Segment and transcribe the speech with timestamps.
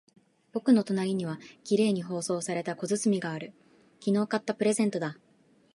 [0.51, 3.53] 僕の隣には綺麗に包装された小包がある。
[4.03, 5.19] 昨日買ったプレゼントだ。